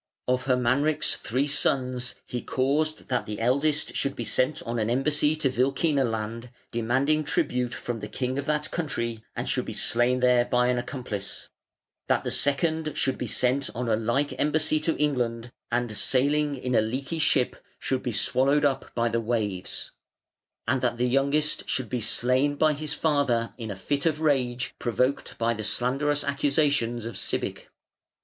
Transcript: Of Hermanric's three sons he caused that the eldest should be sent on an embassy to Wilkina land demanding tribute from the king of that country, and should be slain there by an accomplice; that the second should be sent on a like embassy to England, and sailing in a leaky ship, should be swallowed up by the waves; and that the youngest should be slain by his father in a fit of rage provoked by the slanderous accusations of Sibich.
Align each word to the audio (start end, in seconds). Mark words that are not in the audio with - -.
Of 0.27 0.45
Hermanric's 0.45 1.15
three 1.15 1.45
sons 1.45 2.15
he 2.25 2.41
caused 2.41 3.07
that 3.09 3.27
the 3.27 3.39
eldest 3.39 3.95
should 3.95 4.15
be 4.15 4.25
sent 4.25 4.63
on 4.63 4.79
an 4.79 4.89
embassy 4.89 5.35
to 5.35 5.49
Wilkina 5.51 6.03
land 6.09 6.49
demanding 6.71 7.23
tribute 7.23 7.75
from 7.75 7.99
the 7.99 8.07
king 8.07 8.39
of 8.39 8.47
that 8.47 8.71
country, 8.71 9.23
and 9.35 9.47
should 9.47 9.65
be 9.65 9.73
slain 9.73 10.19
there 10.19 10.43
by 10.43 10.69
an 10.69 10.79
accomplice; 10.79 11.49
that 12.07 12.23
the 12.23 12.31
second 12.31 12.97
should 12.97 13.19
be 13.19 13.27
sent 13.27 13.69
on 13.75 13.87
a 13.87 13.95
like 13.95 14.33
embassy 14.39 14.79
to 14.79 14.97
England, 14.97 15.51
and 15.71 15.95
sailing 15.95 16.55
in 16.55 16.73
a 16.73 16.81
leaky 16.81 17.19
ship, 17.19 17.55
should 17.77 18.01
be 18.01 18.11
swallowed 18.11 18.65
up 18.65 18.89
by 18.95 19.07
the 19.07 19.21
waves; 19.21 19.91
and 20.67 20.81
that 20.81 20.97
the 20.97 21.07
youngest 21.07 21.69
should 21.69 21.89
be 21.91 22.01
slain 22.01 22.55
by 22.55 22.73
his 22.73 22.95
father 22.95 23.53
in 23.55 23.69
a 23.69 23.75
fit 23.75 24.07
of 24.07 24.19
rage 24.19 24.73
provoked 24.79 25.37
by 25.37 25.53
the 25.53 25.63
slanderous 25.63 26.23
accusations 26.23 27.05
of 27.05 27.15
Sibich. 27.15 27.67